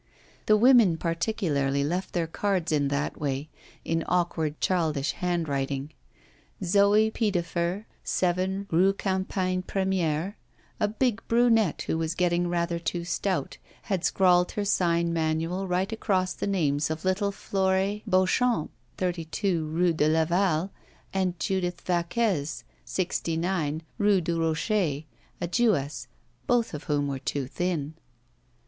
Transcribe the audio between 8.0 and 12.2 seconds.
7 Rue Campagne Première, a big brunette, who was